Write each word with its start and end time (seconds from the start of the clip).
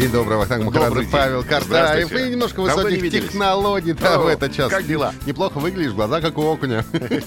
День 0.00 0.12
добрый, 0.12 0.38
Вахтанг 0.38 0.64
Махарадзе. 0.64 1.08
Павел 1.12 1.44
Картаев. 1.44 2.10
И 2.10 2.30
немножко 2.30 2.62
высоких 2.62 3.12
технологий 3.12 3.92
да, 3.92 4.14
О, 4.14 4.20
в 4.20 4.26
этот 4.28 4.50
час. 4.50 4.70
как 4.70 4.86
дела? 4.86 5.12
Неплохо 5.26 5.58
выглядишь, 5.58 5.92
глаза 5.92 6.22
как 6.22 6.38
у 6.38 6.42
окуня. 6.42 6.86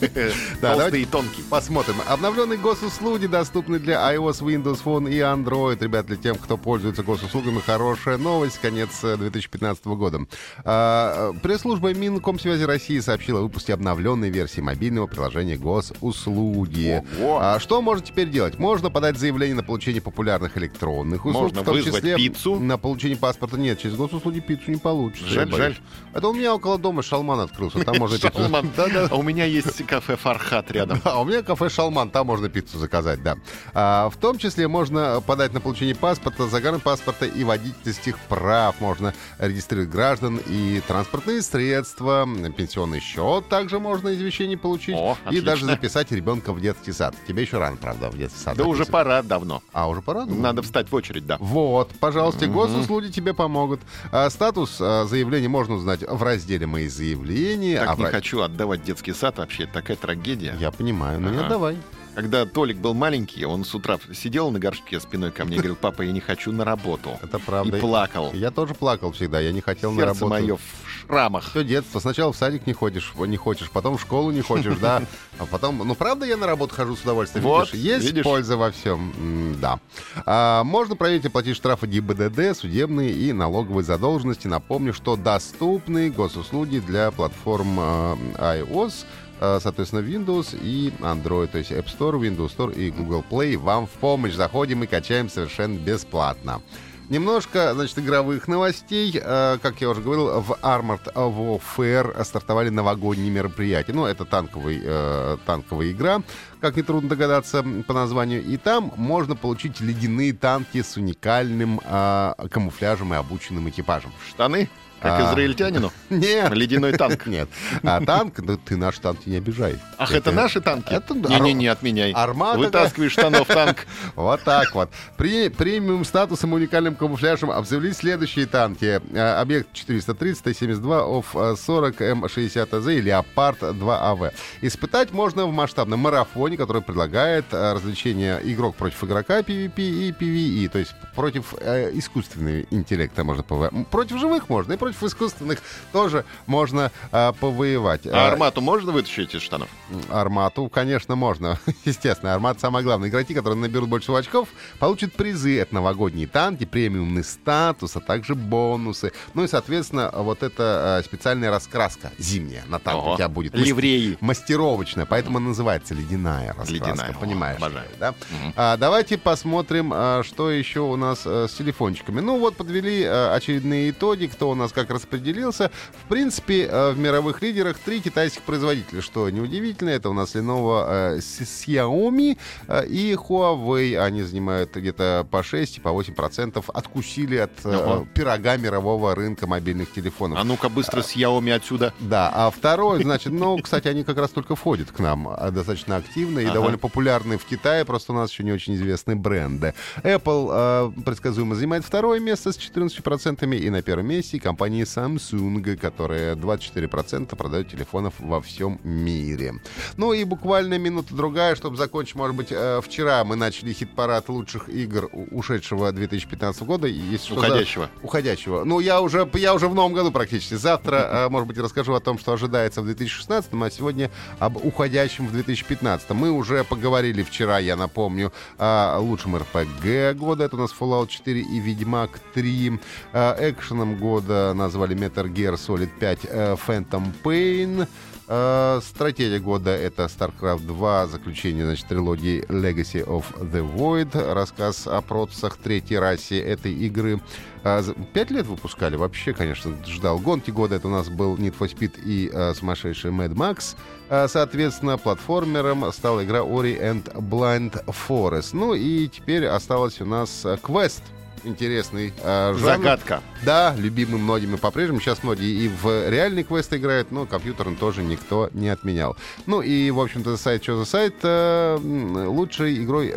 Толстый 0.60 1.04
и 1.04 1.06
тонкий. 1.06 1.44
Посмотрим. 1.52 1.98
Обновленные 2.08 2.58
госуслуги 2.58 3.28
доступны 3.28 3.78
для 3.78 4.12
iOS, 4.16 4.42
Windows 4.42 4.80
Phone 4.84 5.08
и 5.08 5.20
Android. 5.20 5.84
Ребят, 5.84 6.08
для 6.08 6.16
тех, 6.16 6.40
кто 6.40 6.58
пользуется 6.58 7.04
госуслугами, 7.04 7.60
хорошая 7.64 8.18
новость. 8.18 8.58
Конец 8.60 9.04
э, 9.04 9.18
2015 9.18 9.86
года. 9.86 10.22
А, 10.66 11.32
э, 11.32 11.40
Пресс-служба 11.44 11.94
Минкомсвязи 11.94 12.64
России 12.64 13.00
сообщила 13.02 13.42
о 13.42 13.44
выпуске 13.44 13.76
обновленной 13.76 14.32
версии 14.32 14.62
мобильного 14.62 15.06
приложения 15.06 15.58
госуслуги. 15.58 17.04
А 17.22 17.60
что 17.60 17.84
можно 17.84 18.04
теперь 18.04 18.32
делать? 18.32 18.58
Можно 18.58 18.90
подать 18.90 19.20
заявление 19.20 19.58
на 19.58 19.64
получение 19.64 20.02
популярных 20.02 20.58
электронных 20.58 21.24
услуг, 21.28 21.44
Можно 21.44 21.62
в 21.62 21.66
том 21.66 21.76
вызвать 21.76 21.98
числе 21.98 22.16
пиццу. 22.16 22.63
На 22.68 22.78
получение 22.78 23.18
паспорта. 23.18 23.58
Нет, 23.58 23.80
через 23.80 23.96
госуслуги 23.96 24.40
пиццу 24.40 24.72
не 24.72 24.78
получится. 24.78 25.28
Жаль, 25.28 25.52
жаль. 25.54 25.78
Это 26.14 26.28
у 26.28 26.34
меня 26.34 26.54
около 26.56 26.78
дома 26.78 27.04
шалман 27.04 27.40
открылся. 27.40 27.84
Там 27.84 27.98
можно 27.98 28.16
пиццу- 28.18 28.42
Шалман. 28.42 28.70
Да-да. 28.76 29.08
А 29.12 29.16
у 29.16 29.22
меня 29.22 29.46
есть 29.46 29.86
кафе 29.86 30.16
Фархат 30.16 30.72
рядом. 30.72 31.00
А 31.06 31.22
у 31.22 31.26
меня 31.26 31.44
кафе 31.44 31.70
«Шалман», 31.70 32.10
там 32.10 32.28
можно 32.28 32.50
пиццу 32.50 32.80
заказать, 32.80 33.22
да. 33.22 33.36
А, 33.74 34.10
в 34.10 34.18
том 34.18 34.38
числе 34.38 34.68
можно 34.68 35.22
подать 35.26 35.54
на 35.54 35.60
получение 35.62 35.96
паспорта, 35.96 36.48
загранпаспорта 36.48 37.26
и 37.26 37.44
водительских 37.44 38.18
прав. 38.30 38.80
Можно 38.82 39.14
регистрировать 39.40 39.90
граждан 39.92 40.40
и 40.48 40.82
транспортные 40.88 41.42
средства, 41.42 42.28
пенсионный 42.58 43.00
счет 43.00 43.48
также 43.50 43.80
можно 43.80 44.14
извещение 44.14 44.58
получить. 44.58 44.96
О, 44.96 45.18
и 45.26 45.28
отлично. 45.28 45.46
даже 45.46 45.66
записать 45.66 46.12
ребенка 46.12 46.54
в 46.54 46.62
детский 46.62 46.92
сад. 46.92 47.16
Тебе 47.28 47.44
еще 47.44 47.58
рано, 47.60 47.78
правда, 47.78 48.10
в 48.10 48.18
детский 48.18 48.40
сад. 48.40 48.58
Да 48.58 48.64
уже 48.64 48.80
записывать. 48.80 48.92
пора 48.92 49.22
давно. 49.22 49.62
А, 49.74 49.88
уже 49.88 50.02
пора? 50.02 50.26
Ну, 50.26 50.36
Надо 50.40 50.62
встать 50.62 50.90
в 50.92 50.96
очередь, 50.96 51.26
да. 51.26 51.38
Вот, 51.40 51.92
пожалуйста, 52.00 52.48
госуслуги 52.54 53.10
тебе 53.10 53.34
помогут. 53.34 53.82
А, 54.12 54.30
статус 54.30 54.78
а, 54.80 55.06
заявления 55.06 55.50
можно 55.50 55.76
узнать 55.76 56.02
в 56.08 56.22
разделе 56.24 56.66
«Мои 56.68 56.88
заявления». 56.88 57.80
Так 57.80 57.90
а 57.90 57.96
в 57.96 58.00
не 58.00 58.06
ра- 58.06 58.12
хочу 58.12 58.42
отдавать 58.42 58.84
детский 58.84 59.14
сад, 59.14 59.38
вообще 59.38 59.66
такая 59.66 59.98
трагедия. 59.98 60.56
Я 60.60 60.72
понимаю, 60.72 61.20
но 61.20 61.30
не 61.30 61.38
Ага. 61.38 61.46
отдавай. 61.48 61.78
Когда 62.16 62.46
Толик 62.46 62.78
был 62.78 62.94
маленький, 62.94 63.44
он 63.46 63.66
с 63.66 63.74
утра 63.74 63.98
сидел 64.14 64.52
на 64.52 64.60
горшке 64.60 65.00
спиной 65.00 65.32
ко 65.32 65.46
мне 65.46 65.56
и 65.56 65.58
говорил, 65.58 65.76
папа, 65.76 66.04
я 66.04 66.12
не 66.12 66.20
хочу 66.20 66.52
на 66.52 66.64
работу. 66.64 67.18
Это 67.24 67.40
правда. 67.40 67.78
И 67.78 67.80
плакал. 67.80 68.32
Я 68.34 68.52
тоже 68.52 68.76
плакал 68.76 69.12
всегда, 69.14 69.40
я 69.40 69.52
не 69.52 69.62
хотел 69.62 69.92
на 69.92 70.02
Сердце 70.02 70.22
работу. 70.22 70.30
мое 70.30 70.56
в 70.58 71.08
шрамах. 71.08 71.50
Все 71.50 71.64
детство. 71.64 72.00
Сначала 72.00 72.32
в 72.32 72.38
садик 72.38 72.68
не 72.68 72.74
ходишь, 72.74 73.14
не 73.16 73.38
хочешь, 73.38 73.72
потом 73.72 73.98
в 73.98 74.02
школу 74.02 74.32
не 74.32 74.42
хочешь, 74.42 74.78
да. 74.78 75.02
А 75.40 75.48
потом, 75.48 75.80
ну 75.80 75.96
правда, 75.96 76.28
я 76.28 76.38
на 76.38 76.46
работу 76.46 76.76
хожу 76.76 76.96
с 76.96 77.02
удовольствием. 77.02 77.44
Вот, 77.44 77.74
видишь, 77.74 77.86
есть 77.86 78.06
видишь? 78.06 78.24
польза 78.24 78.56
во 78.56 78.70
всем. 78.70 79.56
Да. 79.60 79.80
А, 80.28 80.64
можно 80.64 80.96
проверить 80.96 81.26
и 81.26 81.30
платить 81.30 81.56
штрафы 81.56 81.88
ГИБДД, 81.88 82.56
судебные 82.56 83.12
и 83.12 83.34
налоговые 83.34 83.84
задолженности. 83.84 84.48
Напомню, 84.48 84.94
что 84.94 85.16
доступны 85.16 86.12
госуслуги 86.12 86.78
для 86.78 87.10
платформ 87.10 87.80
э, 87.80 88.16
iOS, 88.38 89.06
соответственно, 89.40 90.02
Windows 90.02 90.58
и 90.62 90.94
Android, 91.00 91.48
то 91.48 91.58
есть 91.58 91.72
App 91.72 91.86
Store, 91.86 92.20
Windows 92.20 92.56
Store 92.56 92.74
и 92.74 92.92
Google 92.92 93.24
Play. 93.30 93.58
Вам 93.58 93.88
в 93.88 93.92
помощь 93.92 94.34
заходим 94.34 94.84
и 94.84 94.88
качаем 94.88 95.30
совершенно 95.30 95.78
бесплатно. 95.78 96.62
Немножко, 97.10 97.74
значит, 97.74 98.00
игровых 98.00 98.48
новостей. 98.48 99.20
Э, 99.22 99.58
Как 99.62 99.82
я 99.82 99.90
уже 99.90 100.02
говорил, 100.02 100.40
в 100.42 100.54
Armored 100.62 101.14
Warfare 101.14 102.24
стартовали 102.24 102.70
новогодние 102.70 103.30
мероприятия. 103.30 103.92
Ну, 103.92 104.06
это 104.06 104.24
танковый, 104.24 104.82
э, 104.82 105.38
танковая 105.46 105.92
игра, 105.92 106.22
как 106.62 106.78
нетрудно 106.78 107.10
догадаться 107.10 107.64
по 107.86 107.94
названию. 107.94 108.42
И 108.42 108.56
там 108.56 108.94
можно 108.96 109.36
получить 109.36 109.82
ледяные 109.82 110.34
танки 110.34 110.82
с 110.82 110.96
уникальным 110.96 111.82
э, 111.84 112.34
камуфляжем 112.50 113.14
и 113.14 113.18
обученным 113.18 113.68
экипажем. 113.70 114.12
Штаны, 114.30 114.70
как 115.04 115.20
А. 115.20 115.32
израильтянину. 115.32 115.92
Нет. 116.10 116.52
Ледяной 116.54 116.94
танк. 116.94 117.26
Нет. 117.28 117.50
А 117.84 118.04
танк, 118.04 118.40
ну, 118.40 118.58
ты 118.58 118.78
наш 118.78 118.98
танк 119.00 119.26
не 119.26 119.36
обижай. 119.38 119.76
Ах, 119.98 120.14
это 120.14 120.32
наши 120.32 120.62
танки? 120.62 120.94
Это 120.94 121.14
Не-не-не, 121.14 121.68
отменяй. 121.68 122.12
Армада 122.14 122.60
Вытаскивай 122.60 123.08
из 123.08 123.12
штанов 123.12 123.48
танк. 123.48 123.86
Вот 124.16 124.42
так 124.44 124.74
вот. 124.76 124.90
При 125.18 125.50
премиум 125.50 126.06
статусом 126.06 126.52
и 126.52 126.56
уникальным 126.56 126.96
камуфляжем 126.96 127.52
обзавелись 127.52 127.98
следующие 127.98 128.46
танки. 128.46 129.02
Э, 129.14 129.42
Объект 129.42 129.74
430, 129.74 130.44
Т-72, 130.44 131.20
ОФ-40, 131.20 132.04
М-60АЗ 132.04 132.94
и 132.96 133.02
Леопард-2АВ. 133.02 134.32
Испытать 134.62 135.12
можно 135.12 135.46
в 135.46 135.52
масштабном 135.52 136.00
марафоне, 136.00 136.58
который 136.58 136.82
предлагает 136.82 137.46
развлечение 137.52 138.40
игрок 138.44 138.76
против 138.76 139.04
игрока 139.04 139.40
PvP 139.40 139.78
и 139.78 140.12
PvE, 140.12 140.70
то 140.70 140.80
есть 140.80 140.94
против 141.16 141.54
э, 141.60 141.92
искусственного 141.94 142.62
интеллекта 142.72 143.24
можно 143.24 143.44
повоевать. 143.44 143.88
Против 143.88 144.20
живых 144.20 144.50
можно, 144.50 144.74
и 144.74 144.78
против 144.78 144.93
искусственных 145.02 145.60
тоже 145.92 146.26
можно 146.46 146.92
э, 147.12 147.32
повоевать. 147.40 148.06
А 148.06 148.10
Э, 148.10 148.28
армату 148.34 148.62
можно 148.62 148.92
вытащить 148.92 149.34
из 149.34 149.42
штанов? 149.42 149.70
Армату, 150.10 150.70
конечно, 150.70 151.16
можно. 151.16 151.60
Естественно, 151.86 152.34
Армат 152.34 152.60
самое 152.60 152.84
главное. 152.84 153.10
Игроки, 153.10 153.34
которые 153.34 153.60
наберут 153.60 153.90
больше 153.90 154.06
всего 154.06 154.18
очков, 154.18 154.50
получат 154.80 155.14
призы. 155.14 155.58
Это 155.60 155.74
новогодние 155.76 156.28
танки, 156.28 156.66
премиумный 156.66 157.24
статус, 157.24 157.96
а 157.96 158.00
также 158.00 158.36
бонусы. 158.36 159.12
Ну 159.34 159.44
и, 159.44 159.48
соответственно, 159.48 160.12
вот 160.14 160.44
эта 160.44 161.00
э, 161.02 161.06
специальная 161.06 161.50
раскраска 161.50 162.12
зимняя 162.18 162.64
на 162.68 162.80
танке 162.80 163.02
Ого. 163.02 163.14
у 163.14 163.16
тебя 163.18 163.30
будет. 163.30 163.56
Ливреи. 163.56 164.18
Мастеровочная, 164.22 165.06
поэтому 165.06 165.40
называется 165.40 165.94
ледяная 165.94 166.50
раскраска. 166.54 166.74
Ледяная. 166.74 167.12
О, 167.12 167.20
Понимаешь? 167.20 167.58
обожаю. 167.58 167.88
Да? 168.00 168.14
А, 168.56 168.78
давайте 168.78 169.18
посмотрим, 169.18 169.92
а, 169.94 170.24
что 170.24 170.52
еще 170.52 170.82
у 170.82 170.96
нас 170.96 171.22
э, 171.26 171.48
с 171.50 171.54
телефончиками. 171.54 172.20
Ну 172.20 172.40
вот 172.40 172.56
подвели 172.58 173.04
очередные 173.04 173.92
итоги, 173.92 174.28
кто 174.28 174.50
у 174.50 174.56
нас 174.56 174.72
как 174.72 174.83
распределился. 174.90 175.72
В 176.06 176.10
принципе, 176.10 176.64
э, 176.66 176.92
в 176.92 177.00
мировых 177.00 177.42
лидерах 177.42 177.78
три 177.80 178.02
китайских 178.02 178.42
производителя, 178.44 179.02
что 179.02 179.30
неудивительно. 179.30 179.90
Это 179.90 180.10
у 180.10 180.14
нас 180.14 180.36
Lenovo, 180.36 180.86
э, 180.88 181.18
Xiaomi 181.20 182.38
э, 182.68 182.86
и 182.88 183.14
Huawei. 183.14 183.98
Они 183.98 184.24
занимают 184.24 184.76
где-то 184.76 185.28
по 185.30 185.44
6 185.44 185.78
и 185.78 185.82
по 185.82 185.92
8 185.92 186.14
процентов. 186.14 186.70
Откусили 186.70 187.38
от 187.38 187.66
Ого. 187.66 188.08
пирога 188.14 188.58
мирового 188.58 189.16
рынка 189.16 189.48
мобильных 189.48 189.92
телефонов. 189.94 190.40
А 190.40 190.44
ну-ка 190.44 190.70
быстро 190.70 191.02
с 191.02 191.14
Яоми 191.14 191.52
отсюда. 191.52 191.94
Да, 192.00 192.32
а 192.34 192.50
второй, 192.52 193.04
значит, 193.04 193.34
ну, 193.34 193.58
кстати, 193.60 193.88
они 193.88 194.04
как 194.04 194.18
раз 194.18 194.30
только 194.32 194.56
входят 194.56 194.92
к 194.92 195.00
нам 195.00 195.36
достаточно 195.52 195.98
активно 195.98 196.40
и 196.40 196.46
Ага. 196.46 196.54
довольно 196.56 196.78
популярны 196.78 197.38
в 197.38 197.46
Китае, 197.46 197.86
просто 197.86 198.14
у 198.14 198.16
нас 198.16 198.32
еще 198.32 198.44
не 198.44 198.52
очень 198.52 198.76
известны 198.76 199.16
бренды. 199.16 199.74
Apple 200.04 201.04
предсказуемо 201.04 201.56
занимает 201.56 201.86
второе 201.86 202.20
место 202.20 202.52
с 202.52 202.58
14%, 202.58 203.56
и 203.58 203.70
на 203.70 203.82
первом 203.82 204.08
месте 204.08 204.40
компания 204.40 204.73
Samsung, 204.82 205.78
которая 205.78 206.36
24% 206.36 207.36
продает 207.36 207.70
телефонов 207.70 208.16
во 208.20 208.42
всем 208.42 208.80
мире. 208.84 209.56
Ну 209.98 210.14
и 210.14 210.24
буквально 210.24 210.78
минута-другая, 210.78 211.56
чтобы 211.56 211.78
закончить, 211.78 212.16
может 212.16 212.36
быть, 212.36 212.48
э, 212.52 212.82
вчера 212.84 213.24
мы 213.24 213.36
начали 213.36 213.72
хит-парад 213.72 214.30
лучших 214.30 214.70
игр 214.70 215.10
ушедшего 215.32 215.92
2015 215.92 216.64
года. 216.64 216.88
Если 216.88 217.26
что, 217.26 217.36
Уходящего. 217.36 217.90
Уходящего. 218.02 218.64
Ну, 218.64 218.80
я 218.80 219.02
уже, 219.02 219.30
я 219.34 219.54
уже 219.54 219.68
в 219.68 219.76
новом 219.76 219.94
году 219.94 220.12
практически. 220.12 220.56
Завтра, 220.56 220.96
э, 220.96 221.30
может 221.30 221.48
быть, 221.48 221.58
расскажу 221.58 221.94
о 221.94 222.00
том, 222.00 222.18
что 222.18 222.34
ожидается 222.34 222.82
в 222.82 222.86
2016, 222.86 223.52
а 223.54 223.70
сегодня 223.70 224.10
об 224.40 224.58
уходящем 224.58 225.28
в 225.28 225.32
2015. 225.32 226.10
Мы 226.12 226.32
уже 226.32 226.64
поговорили 226.64 227.24
вчера, 227.24 227.60
я 227.60 227.76
напомню, 227.76 228.32
о 228.58 228.98
лучшем 229.00 229.36
РПГ 229.36 230.18
года. 230.18 230.46
Это 230.46 230.56
у 230.56 230.60
нас 230.60 230.74
Fallout 230.78 231.08
4 231.08 231.42
и 231.42 231.60
Ведьмак 231.60 232.20
3. 232.34 232.80
Э, 233.14 233.50
Экшеном 233.50 233.98
года 233.98 234.53
назвали 234.54 234.96
Metal 234.96 235.32
Gear 235.32 235.54
Solid 235.56 235.90
5 236.00 236.20
э, 236.24 236.56
Phantom 236.68 237.12
Pain. 237.24 237.88
Э, 238.28 238.80
стратегия 238.82 239.40
года— 239.40 239.70
это 239.72 240.04
StarCraft 240.06 240.66
2, 240.66 241.08
заключение, 241.08 241.66
значит, 241.66 241.88
трилогии 241.88 242.44
Legacy 242.48 243.06
of 243.06 243.26
the 243.52 243.62
Void, 243.76 244.34
рассказ 244.34 244.88
о 244.88 245.02
протасах 245.02 245.58
третьей 245.58 245.98
расе 246.00 246.40
этой 246.40 246.74
игры. 246.74 247.20
А, 247.66 247.82
за- 247.82 247.94
Пять 247.94 248.32
лет 248.32 248.46
выпускали, 248.48 248.96
вообще, 248.96 249.34
конечно, 249.34 249.74
ждал. 249.86 250.20
Гонки 250.20 250.52
года 250.52 250.76
это 250.76 250.88
у 250.88 250.92
нас 250.92 251.10
был 251.10 251.36
Need 251.36 251.56
for 251.58 251.70
Speed 251.70 252.00
и 252.06 252.30
э, 252.34 252.54
сумасшедший 252.54 253.12
Mad 253.12 253.34
Max. 253.34 253.76
А, 254.10 254.28
Соответственно, 254.30 254.98
платформером 254.98 255.92
стала 255.92 256.24
игра 256.24 256.40
Ori 256.40 256.80
and 256.80 257.04
Blind 257.30 257.84
Forest. 258.08 258.52
Ну 258.54 258.74
и 258.74 259.08
теперь 259.10 259.46
осталось 259.46 260.00
у 260.00 260.06
нас 260.06 260.46
э, 260.46 260.58
квест. 260.62 261.04
Интересный 261.44 262.14
э, 262.22 262.54
жанр. 262.54 262.60
Загадка. 262.60 263.22
Да, 263.44 263.76
любимый 263.78 264.20
многими 264.20 264.56
по-прежнему. 264.56 265.00
Сейчас 265.00 265.24
многие 265.24 265.66
и 265.66 265.68
в 265.68 266.10
реальный 266.10 266.44
квест 266.44 266.74
играют, 266.74 267.12
но 267.12 267.26
компьютером 267.26 267.76
тоже 267.76 268.04
никто 268.04 268.50
не 268.54 268.70
отменял. 268.70 269.18
Ну 269.46 269.62
и, 269.62 269.92
в 269.92 270.00
общем-то, 270.00 270.38
сайт 270.38 270.64
«Что 270.64 270.78
за 270.78 270.86
сайт» 270.86 271.16
э, 271.24 271.78
лучшей 271.78 272.84
игрой 272.84 273.16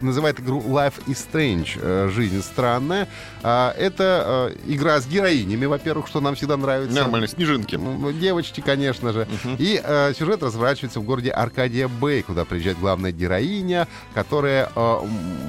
называет 0.00 0.40
игру 0.40 0.60
Life 0.62 0.94
is 1.06 1.18
Strange, 1.32 1.78
э, 1.80 2.08
жизнь 2.12 2.42
странная. 2.42 3.08
А, 3.42 3.72
Это 3.76 4.50
э, 4.66 4.72
игра 4.72 5.00
с 5.00 5.06
героинями, 5.06 5.66
во-первых, 5.66 6.08
что 6.08 6.20
нам 6.20 6.34
всегда 6.34 6.56
нравится. 6.56 6.94
Нормально, 6.94 7.28
снежинки. 7.28 7.76
Ну, 7.76 8.12
Девочки, 8.12 8.60
конечно 8.60 9.12
же. 9.12 9.26
И 9.58 9.80
э, 9.82 10.12
сюжет 10.18 10.42
разворачивается 10.42 11.00
в 11.00 11.04
городе 11.04 11.30
Аркадия 11.30 11.88
Бэй, 11.88 12.22
куда 12.22 12.44
приезжает 12.44 12.78
главная 12.78 13.12
героиня, 13.12 13.88
которая 14.14 14.68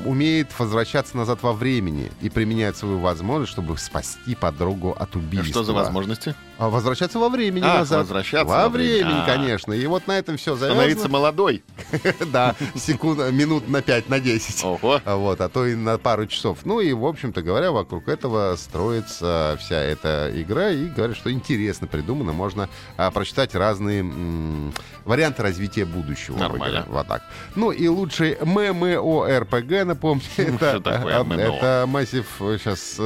умеет 0.05 0.47
возвращаться 0.57 1.17
назад 1.17 1.39
во 1.41 1.53
времени 1.53 2.11
и 2.21 2.29
применяет 2.29 2.77
свою 2.77 2.99
возможность, 2.99 3.51
чтобы 3.51 3.77
спасти 3.77 4.35
подругу 4.35 4.91
от 4.97 5.15
убийства. 5.15 5.49
Что 5.51 5.63
за 5.63 5.73
возможности? 5.73 6.35
А, 6.59 6.69
Возвращаться 6.69 7.19
во 7.19 7.29
времени 7.29 7.63
А, 7.65 7.79
назад. 7.79 7.99
возвращаться 7.99 8.45
во 8.45 8.63
во 8.63 8.69
времени. 8.69 9.03
времени, 9.03 9.19
А. 9.21 9.25
конечно. 9.25 9.73
И 9.73 9.85
вот 9.85 10.07
на 10.07 10.17
этом 10.17 10.38
все 10.38 10.55
Становиться 10.55 10.83
завязано. 11.03 11.09
молодой. 11.09 11.63
Да, 12.31 12.55
секунд, 12.75 13.19
минут 13.31 13.67
на 13.69 13.81
5, 13.81 14.09
на 14.09 14.19
10. 14.19 14.36
Ого. 14.63 15.01
А 15.03 15.15
Вот, 15.15 15.41
а 15.41 15.49
то 15.49 15.65
и 15.65 15.75
на 15.75 15.97
пару 15.97 16.27
часов. 16.27 16.59
Ну 16.63 16.79
и, 16.79 16.93
в 16.93 17.05
общем-то 17.05 17.41
говоря, 17.41 17.71
вокруг 17.71 18.07
этого 18.07 18.55
строится 18.55 19.57
вся 19.59 19.77
эта 19.77 20.31
игра. 20.33 20.69
И 20.69 20.85
говорят, 20.85 21.17
что 21.17 21.31
интересно 21.31 21.87
придумано. 21.87 22.33
Можно 22.33 22.69
а, 22.97 23.11
прочитать 23.11 23.55
разные 23.55 24.01
м, 24.01 24.73
варианты 25.05 25.43
развития 25.43 25.85
будущего. 25.85 26.37
Нормально. 26.37 26.85
Вот 26.87 27.07
так. 27.07 27.23
Ну 27.55 27.71
и 27.71 27.87
лучший 27.87 28.35
ММО-РПГ, 28.35 29.83
напомню, 29.85 30.23
это, 30.37 30.81
а, 30.85 31.23
MMO? 31.23 31.41
это 31.57 31.85
массив 31.87 32.25
сейчас... 32.39 32.99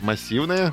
Массивная. 0.00 0.72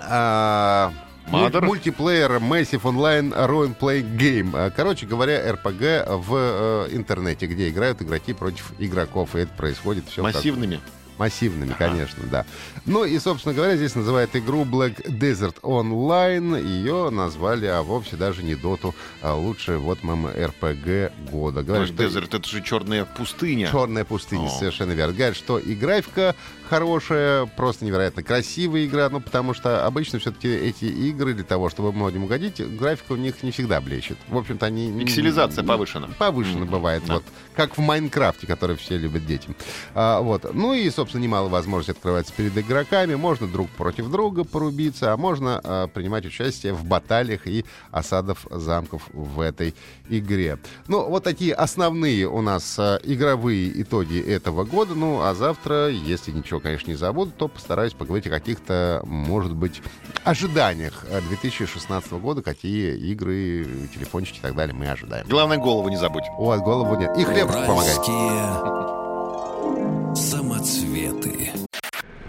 Mother? 1.32 1.62
муль- 1.62 1.68
Мультиплеер 1.68 2.32
Massive 2.34 2.82
Online 2.84 3.32
Role 3.48 3.76
Playing 3.78 4.18
Game. 4.18 4.52
А, 4.54 4.70
Короче 4.70 5.06
говоря, 5.06 5.52
РПГ 5.54 6.08
в 6.08 6.36
э, 6.36 6.88
интернете, 6.92 7.48
где 7.48 7.70
играют 7.70 8.02
игроки 8.02 8.34
против 8.34 8.72
игроков. 8.80 9.36
И 9.36 9.40
это 9.40 9.54
происходит 9.54 10.06
все 10.10 10.22
Массивными. 10.22 10.80
Массивными, 11.18 11.76
конечно, 11.78 12.24
да. 12.32 12.46
Ну 12.86 13.06
и, 13.06 13.18
собственно 13.20 13.54
говоря, 13.54 13.76
здесь 13.76 13.96
называют 13.96 14.36
игру 14.36 14.66
Black 14.66 15.06
Desert 15.08 15.62
Online. 15.62 16.62
Ее 16.62 17.10
назвали, 17.10 17.66
а 17.66 17.82
вовсе 17.82 18.16
даже 18.16 18.44
не 18.44 18.56
доту, 18.56 18.96
а 19.22 19.36
лучше 19.36 19.78
вот 19.78 20.00
РПГ 20.04 21.14
года. 21.32 21.64
Говорят, 21.64 21.88
что 21.88 21.98
Дезерт, 21.98 22.34
это 22.34 22.48
же 22.48 22.62
черная 22.62 23.06
пустыня. 23.06 23.70
Черная 23.72 24.06
пустыня, 24.06 24.48
О. 24.48 24.50
совершенно 24.50 24.92
верно. 24.92 25.14
Говорят, 25.14 25.36
что 25.36 25.60
и 25.60 25.76
графика 25.76 26.36
хорошая, 26.70 27.46
просто 27.46 27.86
невероятно 27.86 28.24
красивая 28.24 28.86
игра, 28.86 29.10
ну, 29.10 29.20
потому 29.20 29.54
что 29.54 29.86
обычно 29.86 30.18
все-таки 30.18 30.48
эти 30.48 30.86
игры 30.86 31.34
для 31.34 31.44
того, 31.44 31.70
чтобы 31.70 31.92
многим 31.94 32.24
угодить, 32.24 32.60
графика 32.78 33.12
у 33.12 33.16
них 33.16 33.44
не 33.44 33.52
всегда 33.52 33.80
блещет. 33.80 34.18
В 34.28 34.38
общем-то, 34.38 34.66
они... 34.66 34.92
Пикселизация 35.00 35.64
повышена. 35.64 36.10
Повышена 36.18 36.62
Мгм, 36.62 36.72
бывает, 36.72 37.04
да. 37.06 37.16
вот. 37.16 37.24
Как 37.56 37.78
в 37.78 37.82
Майнкрафте, 37.82 38.48
который 38.48 38.76
все 38.76 38.98
любят 38.98 39.26
дети. 39.26 39.50
А, 39.94 40.22
вот. 40.22 40.52
Ну 40.54 40.74
и, 40.74 40.90
собственно, 40.90 41.03
немало 41.12 41.50
возможностей 41.50 41.92
открывается 41.92 42.34
перед 42.34 42.58
игроками. 42.58 43.16
Можно 43.16 43.48
друг 43.48 43.70
против 43.70 44.10
друга 44.10 44.44
порубиться, 44.44 45.14
а 45.14 45.18
можно 45.18 45.60
а, 45.64 45.88
принимать 45.88 46.26
участие 46.26 46.74
в 46.74 46.86
баталиях 46.86 47.48
и 47.48 47.66
осадов 47.92 48.48
замков 48.50 49.10
в 49.14 49.40
этой 49.40 49.76
игре. 50.10 50.60
Ну, 50.88 51.08
вот 51.08 51.24
такие 51.24 51.54
основные 51.54 52.28
у 52.28 52.42
нас 52.42 52.78
а, 52.78 53.00
игровые 53.04 53.82
итоги 53.82 54.20
этого 54.20 54.64
года. 54.64 54.96
Ну, 54.96 55.22
а 55.22 55.34
завтра, 55.34 55.90
если 55.90 56.32
ничего, 56.32 56.60
конечно, 56.60 56.90
не 56.90 56.98
забуду, 56.98 57.32
то 57.38 57.48
постараюсь 57.48 57.94
поговорить 57.94 58.28
о 58.28 58.30
каких-то, 58.30 59.02
может 59.06 59.54
быть, 59.54 59.82
ожиданиях 60.24 61.06
а, 61.10 61.22
2016 61.22 62.12
года, 62.14 62.42
какие 62.42 62.96
игры, 62.98 63.68
телефончики 63.94 64.38
и 64.38 64.42
так 64.42 64.56
далее 64.56 64.76
мы 64.76 64.88
ожидаем. 64.88 65.26
Главное, 65.28 65.58
голову 65.58 65.90
не 65.90 65.98
забудь. 65.98 66.24
Вот, 66.38 66.60
голову 66.62 66.96
нет. 67.00 67.18
И 67.18 67.24
хлеб 67.24 67.48
помогает. 67.48 68.93